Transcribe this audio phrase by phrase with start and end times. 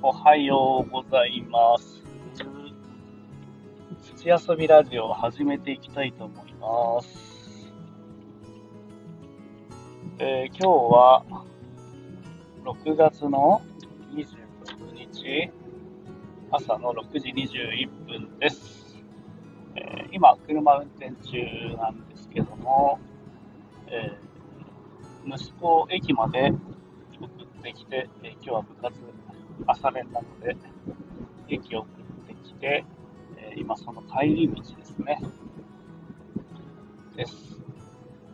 [0.00, 2.04] おはようございます。
[4.16, 7.72] 土遊びラジオを始めていきたいと思います。
[10.20, 11.24] えー、今日は
[12.64, 13.60] 6月の
[14.14, 15.50] 26日
[16.52, 18.96] 朝の6時21分です。
[19.74, 23.00] えー、今、車運転中なんですけども、
[23.88, 26.52] えー、息子を駅まで
[27.20, 28.94] 送ってきて、え今日は部活
[29.66, 30.56] 朝練なので、
[31.48, 32.84] 駅を送ってきて、
[33.36, 35.20] え今その帰り道ですね。
[37.16, 37.58] です。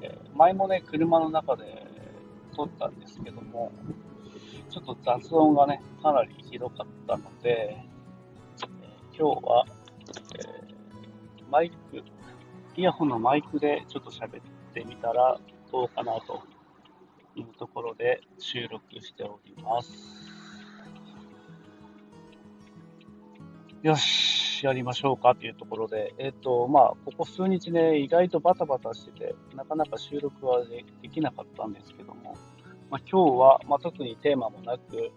[0.00, 1.86] え前もね、車の中で
[2.54, 3.72] 撮ったんですけども、
[4.70, 7.86] ちょっと雑音がね、かなりひどかったので、え
[9.16, 9.66] 今日は、
[10.38, 10.74] え、
[11.50, 12.02] マイク、
[12.76, 14.42] イヤホンのマイクでちょっと喋っ
[14.74, 15.38] てみたら
[15.70, 16.42] どうかなと
[17.36, 20.23] いうところで収録しております。
[23.84, 32.34] よし、やりましょうかというところで、えっ、ー、と、まあ、ここ数日ね、意外とバタバタしてて、なかなか収録はできなかったんですけども、
[32.90, 35.12] まあ、今日は、まあ、特にテーマもなく、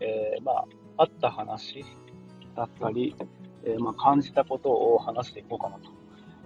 [0.00, 0.64] えー、まあ、
[0.98, 1.82] あった話
[2.54, 3.16] だったり、
[3.64, 5.90] えー、まあ、感じたことを話していこうかなと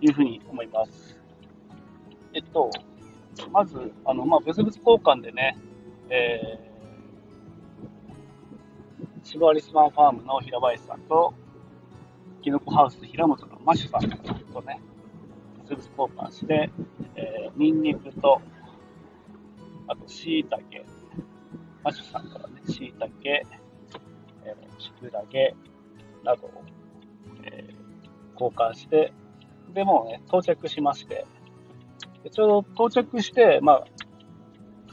[0.00, 1.20] いうふうに思います。
[2.34, 2.70] えっと、
[3.50, 5.58] まず、あの、まあ、物々交換でね、
[6.08, 11.34] えー、シバリスマンファームの平林さんと、
[12.44, 14.78] キノコハウス平本のマシュさんとね、
[15.66, 16.70] 物々交換して、
[17.16, 18.42] えー、ニンニクと、
[19.88, 20.84] あと、しいたけ、
[21.82, 23.46] マシュさんからね、しいたけ、
[24.44, 25.54] えー、キクラゲ
[26.22, 26.50] などを、
[27.44, 29.14] えー、交換して、
[29.72, 31.24] で、もうね、到着しまして、
[32.30, 33.84] ちょうど到着して、まあ、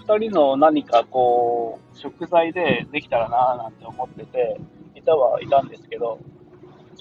[0.07, 4.57] 二人の何かこう、食材でできたらなぁなんて思ってて、
[4.95, 6.17] いたはいたんですけど、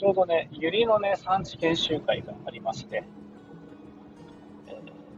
[0.00, 3.04] ちょうどね、ユリのね、産地研修会がありまして、
[4.66, 4.74] えー、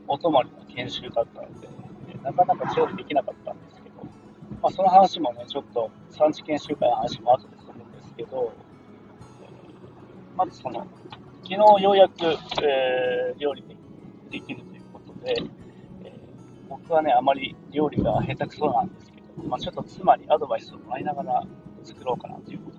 [0.09, 1.69] お泊まりの研修だったので、
[2.21, 4.03] なかなか調理できなかったんですけど、
[4.61, 8.53] まあ、その話もね、ちょっと産地研修会の話も後でするんですけど、
[9.43, 10.85] えー、まずその、
[11.45, 12.15] 昨日ようやく、
[12.65, 13.65] えー、料理
[14.33, 15.37] できるということで、
[16.03, 16.13] えー、
[16.69, 21.45] 僕はね、あまり料理が下手くそなんですけど、まあ、ちょっと妻にアドバイスをもらいながら
[21.85, 22.72] 作ろうかなというこ、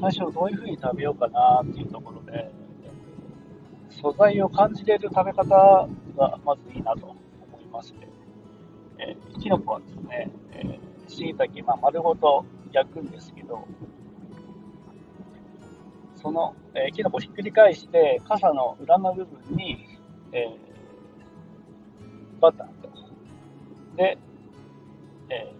[0.00, 2.50] 最初どういう風に食べようかなっていうところで、
[3.90, 5.44] 素材を感じれる食べ方
[6.16, 7.16] がまずいいなと思
[7.60, 8.08] いまして、
[8.98, 13.68] えー、キノコはですね、えー、椎茸、まあ、丸ごと焼くんですけど、
[16.16, 19.84] その、えー、キノコをひっくり返して、傘の裏の部分に、
[20.32, 22.88] えー、バターと、
[23.96, 24.16] で、
[25.28, 25.52] え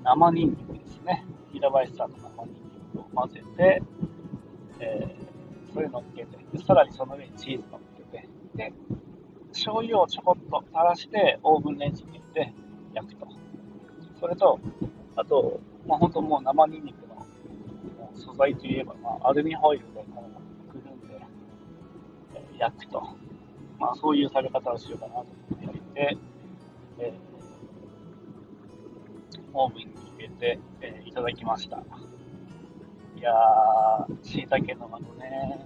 [0.00, 1.24] ー、生ニンニクですね。
[1.52, 2.67] 平林さんの生ニンニク
[3.18, 3.82] 混ぜて、
[4.78, 8.72] えー、それ乗っけてで、さらにその上にチーズ乗っけて、で、
[9.52, 12.54] 醤油をちょこっと垂らしてオーブンレンジに入れて
[12.94, 13.26] 焼くと。
[14.20, 14.60] それと、
[15.16, 17.26] あと、まあ、本当もう生ニンニクの
[18.14, 20.24] 素材といえば、まあ、アルミホイルでこ
[20.68, 21.20] うくるんで、
[22.34, 23.02] えー、焼くと。
[23.78, 26.18] まあ、そういう食べ方をしようかなと思って焼いて、
[26.98, 29.86] えー、オーブンに
[30.16, 31.82] 入れて、えー、いただきました。
[33.18, 35.58] いやー、椎茸のあのね、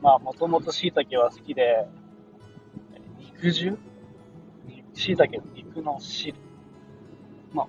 [0.00, 1.86] まあ、もともと椎茸は好きで、
[3.18, 3.78] 肉汁？
[4.94, 6.34] 椎茸の肉の汁。
[7.52, 7.66] まあ、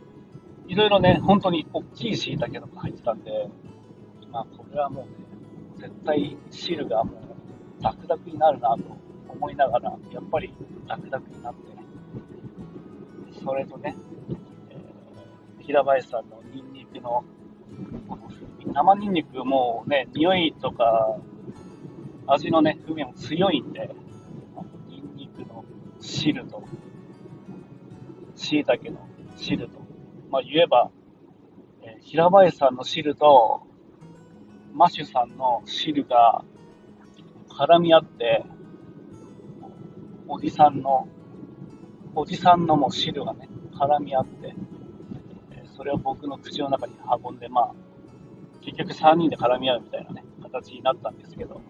[0.70, 3.50] いろいろね、本当に大きい椎茸とか入ってたんで、
[4.32, 5.12] まあ、これはもうね、
[5.80, 7.12] 絶対汁がも
[7.80, 8.84] う、ダクダクになるなと
[9.28, 10.56] 思いながら、やっぱり
[10.88, 11.60] ダクダクになって、
[13.44, 13.98] それとね、
[14.70, 17.26] えー、平林さんのニンニクの
[18.74, 21.18] 生ニンニクもね、匂いとか、
[22.28, 23.94] 味のね、風味も強いんで、
[24.88, 25.64] ニンニクの
[26.00, 26.64] 汁と、
[28.36, 29.80] 椎茸の汁と、
[30.30, 30.90] まあ言えば、
[31.84, 33.62] えー、平林さんの汁と、
[34.74, 36.44] マシュさんの汁が
[37.50, 38.44] 絡み合って、
[40.28, 41.08] おじさんの、
[42.16, 44.56] おじさんのも汁がね、絡み合って、
[45.76, 46.94] それを僕の口の中に
[47.26, 47.74] 運んで、まあ、
[48.62, 51.62] 結局3人で絡み合うみたいなね、形になったんですけど、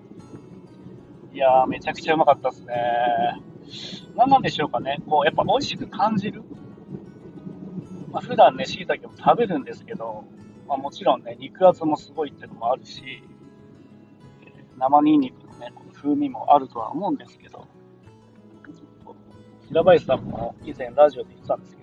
[1.33, 3.41] いやー、めちゃくちゃうまかったですね。
[4.15, 6.43] 何なんでしょうかね、こう、やっぱ美味しく感じる。
[8.11, 10.25] まあ、普段ね、椎茸も食べるんですけど、
[10.67, 13.23] まあ、もちろんね、肉厚もすごいっていうのもあるし、
[14.77, 17.67] 生ニンニクのね、風味もあるとは思うんですけど、
[19.67, 21.82] 平林さんも以前ラジオで言ってたんですけ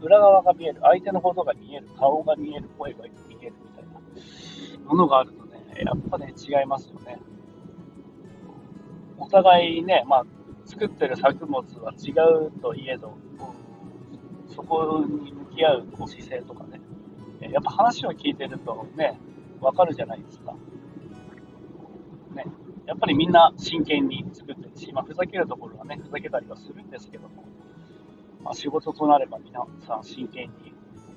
[0.00, 4.88] 裏側が見える、相手のことが見える、顔が見える、声が見えるみたいな。
[4.88, 7.18] ものがあるとね、やっぱね、違いますよね。
[9.18, 10.26] お互いね、まあ、
[10.64, 12.12] 作ってる作物は違
[12.46, 13.16] うといえど、
[14.46, 16.80] そこに向き合うこう姿勢とかね、
[17.40, 19.18] やっぱ話を聞いてるとね、
[19.60, 20.54] わかるじゃないですか。
[22.34, 22.44] ね、
[22.86, 27.44] やっぱりみんな真剣に作ってるし、まあ、ふざけるところはね、ふざけたりはするんですけども、
[28.42, 30.72] まあ、仕事となれば皆さん真剣に、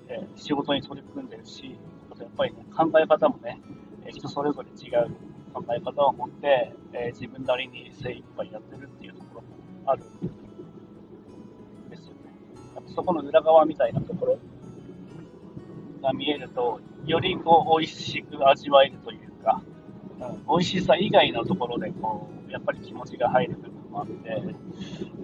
[0.08, 1.78] えー、仕事に取り組んでるし、
[2.12, 3.62] あとやっぱりね、考え方もね、
[4.10, 5.16] 人それぞれ違う
[5.54, 9.48] 考え方を持って、えー、自分なりに精一杯やってるっていうところも
[9.86, 12.34] あるんですよね。
[12.76, 14.40] やっぱそこの裏側みたいなところ
[16.02, 19.62] が見えると、よりこう美味しく味わえるというか、
[20.20, 24.30] うん、美味しさ以外のところでこうやっぱり気持ちが入る部分もあって、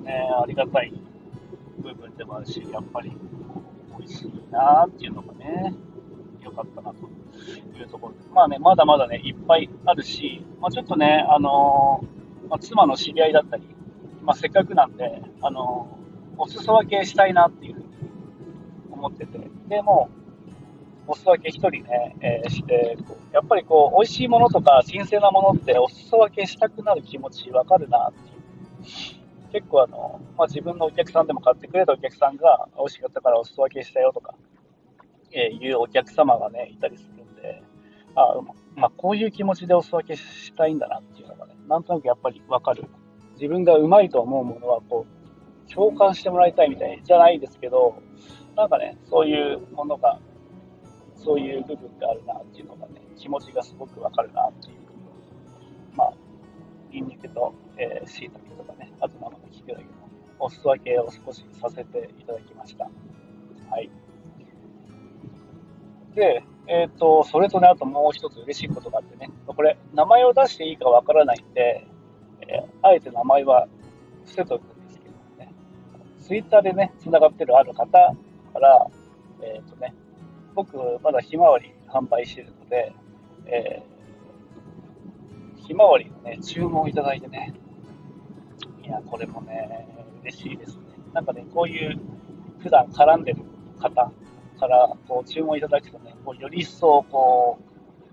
[0.04, 0.94] ね、ありがたい
[1.88, 3.12] 部分でもあるし、やっぱり
[3.98, 5.74] 美味しいなっていうのがね、
[6.44, 7.08] 良かったなと
[7.78, 13.64] いうところで、まあね、まだまだね、いっぱいあるし、まあ、ちょっとね、あのー、まあ、妻の知り合いだったり、
[14.22, 17.88] まあ、せっかくなんで、あのー、お裾分けしたいなっていうふうに
[18.92, 20.10] 思ってて、でも
[21.08, 22.98] お裾分け1人ね、えー、して、
[23.32, 29.27] やっぱりこう、美味しいものとか新鮮なものってお裾分けしたくなる気持ちわかるなっていう。
[29.58, 34.36] 結構あの、まあ、自分のお客さんでも買ってくれたお客さんが美味しかったからお裾分けしたよとか、
[35.32, 37.64] えー、いうお客様がね、いたりするんで、
[38.14, 38.36] あ
[38.76, 42.86] まあ、こういう気持ちでお裾分けしたいんだなっていうのがね、なんとなくやっぱりわかる。
[43.34, 47.96] 自分がうまいと思うものは、こう、共感してもらいたいみたいじゃないですけど、
[48.56, 50.20] なんかね、そういうものが、
[51.16, 54.87] そういう部分があるなっていうのがね、気持ちがすごくわかるなっていう。
[56.92, 59.90] ニンニクと、えー、椎茸とかね、あと生のキクラゲの
[60.40, 62.86] お裾分けを少しさせていただきました。
[63.70, 63.90] はい。
[66.16, 71.88] で、えっ、ー、と、それとね、あともう一つ嬉しいことがあってね、これ、名前を出していいかわからないんで、
[72.42, 73.68] えー、あえて名前は
[74.26, 75.54] 伏せておくんですけどね、
[76.20, 77.86] ツイッターでね、繋がってるある方
[78.54, 78.88] から、
[79.42, 79.94] えっ、ー、とね、
[80.56, 82.94] 僕、まだひまわり販売してるので、
[83.46, 83.97] えー、
[85.68, 87.54] ひまわりのね、注文いただいてね、
[88.82, 89.86] いや、これもね、
[90.22, 90.84] 嬉しいですね。
[91.14, 92.00] なんかね、こういう
[92.60, 93.42] 普段絡んでる
[93.78, 94.10] 方
[94.58, 97.60] からこう注文いただくとね、こうより一層こ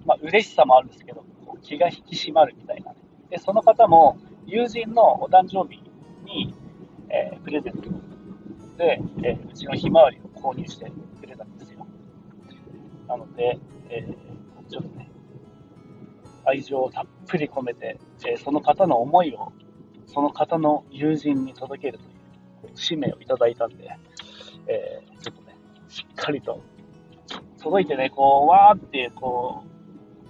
[0.04, 2.98] う、まあ、嬉しさもあるんですけど、こう気が引き締まるみたいなね。
[3.30, 5.80] で、その方も友人のお誕生日
[6.24, 6.56] に、
[7.10, 7.88] えー、プレゼント
[8.76, 10.90] で、えー、うちのひまわりを購入して
[11.20, 11.86] くれたんですよ。
[13.06, 13.60] なので、
[13.90, 15.03] えー、ちょっとね、
[16.44, 19.52] 愛情をたっぷり込めて、えその方の思いを、
[20.06, 23.88] その方の友人に届けるという使命をいただいたんで、
[24.66, 25.56] えちょっとね
[25.88, 26.60] しっかりと
[27.64, 29.64] 届いてね、こう、わーって、こ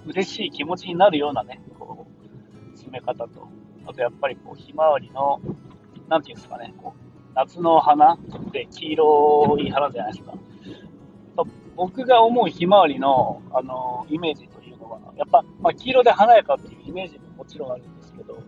[0.06, 3.48] う、嬉しい気持ちになるようなね、こう、詰め方と、
[3.86, 5.40] あとやっぱりこう、ひまわりの、
[6.08, 8.18] なんていうんですかね、こう、夏の花っ
[8.52, 10.34] て黄色い花じゃないですか。
[11.74, 18.38] 僕が思うひまわりの、あの、イメージというのは、やっぱ、まあ、黄色で華やかっていうイメージももちろんあるんですけど、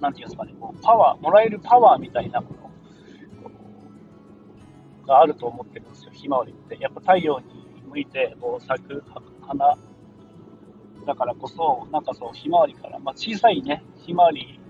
[0.00, 2.70] なんていうんですかね、こうパワー、もらえるパワーみたいなもの
[5.06, 6.78] があると思ってるんですよ、ひまわりって。
[6.80, 7.46] やっぱ太陽に
[7.88, 9.04] 向いてこう咲く
[9.42, 9.76] 花
[11.06, 14.60] だからこそ、なんかそう、ひまわりから、まあ、小さいね、ひまわり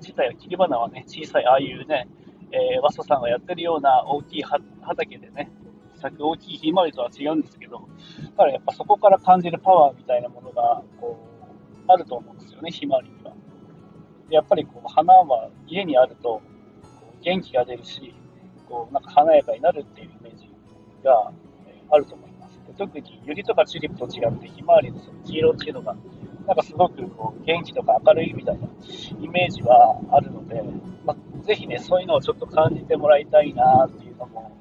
[0.00, 2.08] 自体は、切り花はね、小さい、ああいうね、
[2.50, 5.50] えー、和佐さんがやってるような大きい畑でね、
[6.04, 13.32] 咲く大きいひまわりとは違うんですけど、だからやっぱそこから感じるパワーみたいなものが、こう、あると思うんですよね、ひまわりには。
[14.28, 16.42] やっぱりこう、花は家にあると、
[17.22, 18.14] 元気が出るし、
[18.68, 20.50] こう、なんか華やかになるっていうイメージ
[21.02, 21.32] が、
[21.68, 22.60] えあると思います。
[22.66, 25.96] で特にユリとかチューリップと違って、ひまわりのその黄色っていうのが、
[26.46, 28.68] なんかすごくこう元気とか明るいみたいな
[29.22, 30.62] イメージはあるので、
[31.06, 34.52] まあ、ぜひね、そういうのをちょっと感じてもらいたいなっていうのも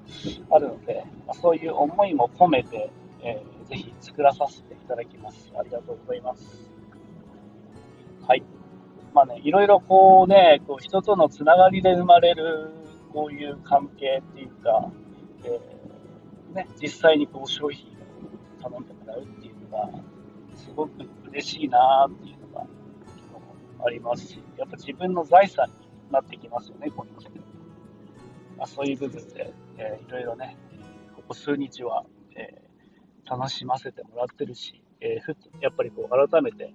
[0.50, 2.92] あるので、まあ、そういう思いも込めて、
[3.22, 5.52] えー、ぜひ作らさせていただきます。
[5.58, 6.70] ありがとうございます。
[8.28, 8.44] はい。
[9.14, 12.72] まあね、いろいろこうね、こう人とのつながりで生まれる
[13.14, 14.92] こういう関係っていうか、
[15.44, 19.90] えー、ね、実際にこう商品を頼んでもらうっていうのが、
[20.56, 20.92] すごく
[21.32, 22.66] 嬉しいなっていうのが
[23.86, 25.74] ありますし、やっぱ自分の財産に
[26.12, 27.53] なってきますよね、こういうの
[28.58, 30.58] まあ、そういう部分で、えー、いろいろね、
[31.16, 32.06] ここ数日は、
[32.36, 36.74] えー、楽しませてもらってるし、えー、ふやっぱりこう改めて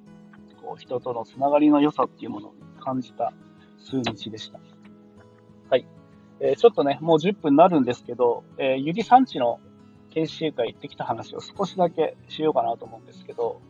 [0.63, 3.33] こう人とのつながりの良さっていうものを感じた
[3.79, 4.61] 数日でした。
[5.71, 5.87] はい。
[6.41, 9.61] えー、ちょっとね、もう10分になるんですけど、えー、ゆり産地の、
[10.11, 13.61] 研修会行ってきた話を少しだけしようかなと思うんですけど、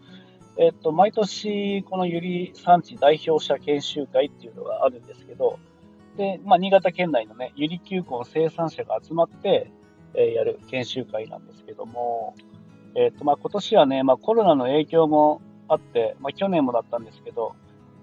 [0.56, 5.58] えっと、毎年、このゆり産地代表者研修会っていうのがあるんですけど、
[6.18, 9.70] で、まあ、新潟県内のね、ゆり球根生産者が集まって、
[10.14, 12.34] えー、やる研修会なんですけども、
[12.96, 17.54] えっと、まあ、今年はね、まあ、コロナの影響もあって、まあ、去年もだったんですけど、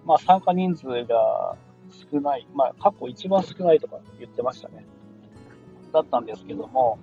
[0.06, 1.58] まあ、参加人数が
[2.12, 4.86] 少ない、まあ、過去一番少ないとか言ってましたね。
[5.92, 6.98] だったんですけども、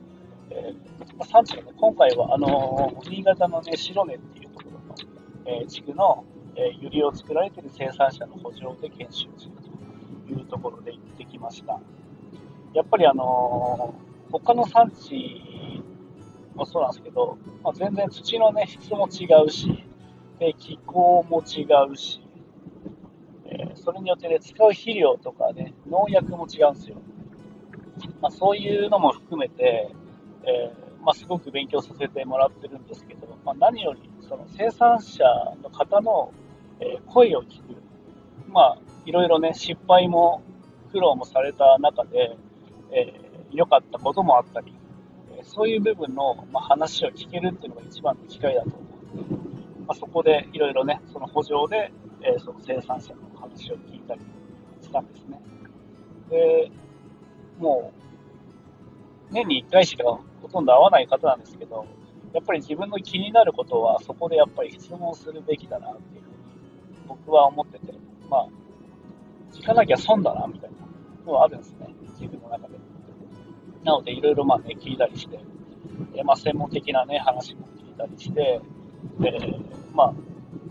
[0.48, 4.94] えー、産地がね、今回は、あのー、新潟のね、白根っていうところの、
[5.44, 6.24] えー、地区の、
[6.56, 9.61] えー、ユリを作られてる生産者の補助で研修する
[10.32, 11.80] いうところで行ってきました。
[12.74, 15.82] やっぱりあのー、他の産地
[16.54, 19.84] もそうなんですけど、まあ、全然土のね、質も違うし、
[20.38, 22.20] で気候も違うし、
[23.46, 26.96] えー、それによってね、使う肥料とかね、農薬も違うんですよ。
[28.20, 29.90] まあ、そういうのも含めて、
[30.44, 35.24] えー、まあ、すごく勉強させてもらってるんですけど、まあ、何よりその生産者
[35.62, 36.32] の方の、
[36.80, 37.76] え声を聞く、
[38.52, 40.42] まあ、いろいろね、失敗も
[40.92, 42.36] 苦労もされた中で、
[42.90, 43.14] え
[43.50, 44.74] 良、かったこともあったり、
[45.38, 48.78] えそういう部分の、ま話を聞けるっていうのが一番の機会だと思
[49.14, 51.92] うので、そこでいろいろね、その補助で、
[52.22, 54.20] えその生産者の話を聞いたり
[54.82, 55.40] したんですね。
[56.28, 56.70] で、
[57.58, 57.92] も
[59.30, 61.86] う、年に1回しかほとんど会わない方なんですけど、
[62.34, 66.36] やっぱり自分の気になることは、そこでやっぱり質問するべきだなっていうふうに、
[67.08, 67.94] 僕は思ってて、
[68.32, 68.48] まあ、
[69.52, 70.76] 聞かなきゃ損だな、みたいな。
[71.26, 71.86] のはあるんですね、
[72.18, 72.78] 自分の中で。
[73.84, 75.38] なので、いろいろまあね、聞いたりして、
[76.14, 78.60] えまあ、専門的なね、話も聞いたりして、
[79.20, 79.60] で、
[79.92, 80.14] まあ、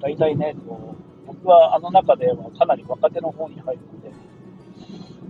[0.01, 4.11] 大体ね、こう、僕はあの中ではかなり若手の方に入るので、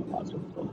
[0.10, 0.66] まあ、ちょっと、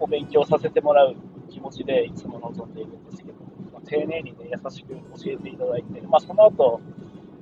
[0.00, 1.14] お勉強させてもらう
[1.50, 3.34] 気持ちでいつも臨んでいるんですけど、
[3.72, 6.80] まあ、丁寧にね、優しく教えていただいて、まあ、その後、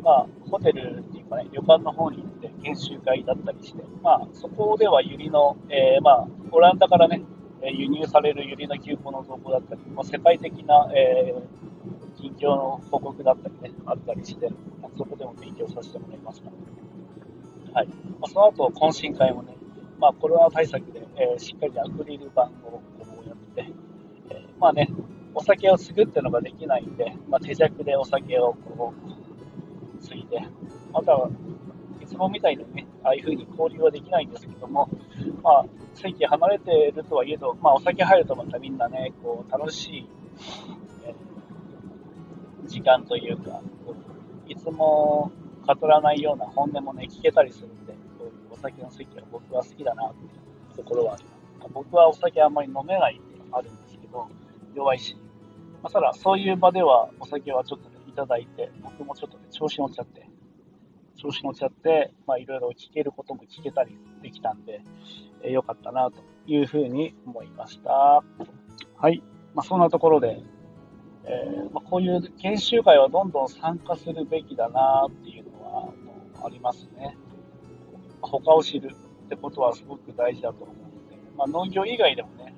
[0.02, 7.22] まあ、ホテルっていうかね、旅館の方に行って研修会だったりして、まあ、そこではユリの、えー、まあ、オランダからね、
[7.62, 16.50] 輸入されるユリの休校の動向だったり、まあ、世界的な、えー、近況の報告だったりね、あったりして、まあ、そこでも勉強させてもらいました。
[17.72, 17.86] はい。
[17.86, 19.56] まあ、その後、懇親会もね、
[19.98, 22.82] まあ、コロナ対策で、えー、しっかりアクリル板をこ
[23.24, 23.72] うやって、
[24.30, 24.88] えー、まあね、
[25.34, 28.92] お酒を継ぐっていうのができないんで、まあ、手弱でお酒をこ
[29.96, 30.42] う継いで、
[30.92, 31.30] または
[32.00, 34.88] いつもみたいにね、ああいう風に交流はできないんですけども、
[35.42, 40.08] まあ、席離れてるとはいえど、まあ、お酒入るとまたみんなね、こう楽しい、
[41.04, 43.60] えー、時間というか、
[44.48, 45.32] いつも
[45.66, 50.28] 語らないような本音もね、聞けたりするんで、こういうお酒の席は僕は好きだなってい
[50.74, 51.30] うところはありま
[51.66, 51.70] す。
[51.72, 54.28] 僕はお酒あんまり飲めないっていうのがあるんですけど、
[54.74, 55.16] 弱いし。
[55.82, 60.21] まあ、ただ、そういう場ではお酒はちょっとね、いただいて、僕もちょっとね、調子乗っちゃって、
[61.22, 64.82] 調子乗っちゃって、まあ、いろいろ聞けることも聞けたりできたんで、
[65.42, 66.16] えー、よかったなと
[66.48, 68.24] いうふうに思いました。
[68.96, 69.22] はい。
[69.54, 70.42] まあ、そんなところで、
[71.24, 75.92] えー、まあ、こういう研修会はどんどん参加するべきだなっていうのは
[76.44, 77.16] ありますね。
[78.20, 78.90] 他を知る
[79.26, 82.52] ってことはすごく大事だと思うので、まあ、農業以外でもね、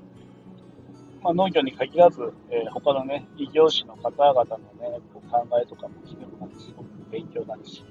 [1.23, 7.85] まあ、農業に限らず、えー、他のね、異業種の方々のね、こう考えとかも聞くのもすごく勉強になるし、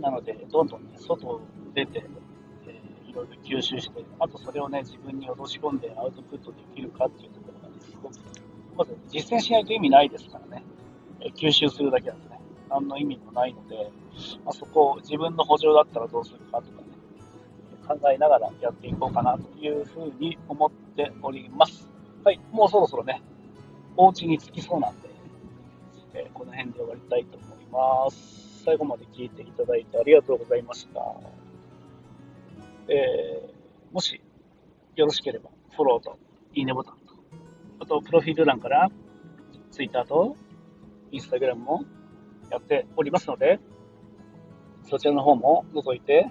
[0.00, 1.40] なので、どんどんね、外
[1.74, 2.04] 出て、
[2.66, 8.14] えー、いろいろ吸収して、あとそれをね、自分に落とし込んでアウトプットできるかっていうところがね、すごく、
[8.76, 10.64] まず実践しないと意味ないですからね、
[11.20, 12.40] えー、吸収するだけなんですね。
[12.70, 13.90] 何の意味もないので、
[14.44, 16.88] まあ、そこを自分の補助だったらどうするかとかね、
[17.86, 21.88] 考えながらやっていこうかなというふうに思っております。
[22.24, 23.22] はい、もうそろそろね、
[23.96, 25.08] お家に着きそうなんで、
[26.14, 28.62] えー、この辺で終わりたいと思います。
[28.64, 31.00] 最後まで聞いていただいてありがとうございました。
[32.88, 34.20] えー、もし
[34.96, 36.18] よろしければ、フォローと
[36.54, 37.14] いいねボタンと、
[37.80, 38.90] あと、プロフィール欄から、
[39.70, 40.36] Twitter と
[41.12, 41.84] Instagram も
[42.50, 43.60] やっておりますので、
[44.88, 46.30] そちらの方も覗いて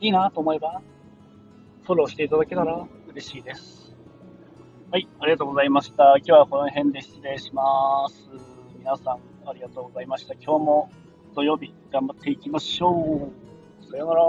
[0.00, 0.80] いいなと思えば、
[1.82, 3.94] フォローしていただけたら嬉しいです。
[4.90, 6.16] はい、ありがとうございました。
[6.16, 8.30] 今日はこの辺で失礼します。
[8.78, 10.34] 皆さんありがとうございました。
[10.34, 10.90] 今日も
[11.34, 13.32] 土曜日頑張っていきましょう。
[13.90, 14.22] さようなら。